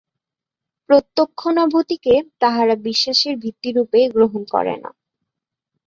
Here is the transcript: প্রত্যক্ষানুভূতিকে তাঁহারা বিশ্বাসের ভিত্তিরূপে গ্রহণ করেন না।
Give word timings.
প্রত্যক্ষানুভূতিকে 0.89 2.13
তাঁহারা 2.39 2.75
বিশ্বাসের 2.87 3.33
ভিত্তিরূপে 3.37 3.99
গ্রহণ 4.15 4.41
করেন 4.53 4.77
না। 4.83 4.91